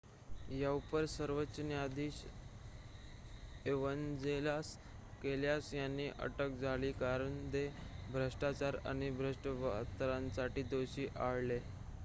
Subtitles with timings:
[0.51, 2.15] याउपर सर्वोच्च न्यायाधीश
[3.65, 4.71] Evangelos
[5.21, 7.65] Kalousis यांना अटक झाली कारण ते
[8.09, 11.59] भ्रष्टाचार आणि भ्रष्ट वर्तनासाठी दोषी आढळले